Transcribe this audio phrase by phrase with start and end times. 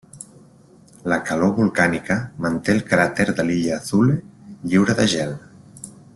[1.11, 2.17] La calor volcànica
[2.47, 4.17] manté el cràter de l’illa Thule
[4.73, 5.39] lliure de gel.